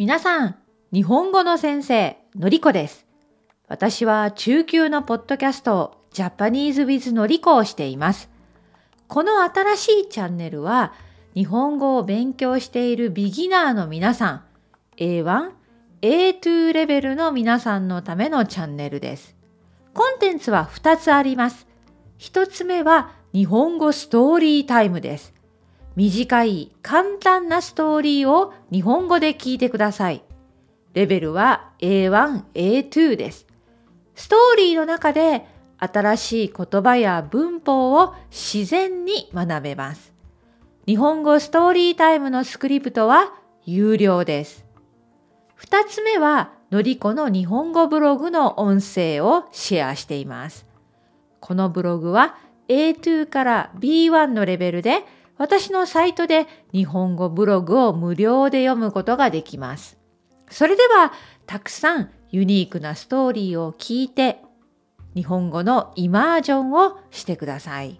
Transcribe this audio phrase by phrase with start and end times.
[0.00, 0.56] 皆さん、
[0.94, 3.06] 日本語の先生、のりこです。
[3.68, 8.30] 私は中級のポッドキャスト、ジャパニーズ with のりこをしています。
[9.08, 10.94] この新しいチャンネルは、
[11.34, 14.44] 日本語を勉強しているビギナーの皆さん、
[14.96, 15.50] A1、
[16.00, 19.36] A2 レベルの皆さんのためのチャンネルです。
[19.92, 21.66] コンテンツは2つあります。
[22.20, 25.34] 1つ目は日本語ストーリータイムです。
[26.00, 30.22] 短い簡単なストーリーを日本語で聞いてください。
[30.94, 33.46] レベルは A1、A2 です。
[34.14, 35.44] ストーリーの中で
[35.76, 40.14] 新しい言葉や文法を自然に学べます。
[40.86, 43.34] 日本語ストーリータイムのスクリプトは
[43.66, 44.64] 有料です。
[45.54, 50.64] 二つ目はのりこの日本語ブログの音声をシェアしています。
[51.40, 55.04] このブログは A2 から B1 のレベルで
[55.40, 59.96] 私のサイトで日本語ブログを無料で読むことができます。
[60.50, 61.14] それでは
[61.46, 64.42] たくさんユニークなストーリーを聞いて
[65.14, 67.98] 日本語のイマージョンをしてください。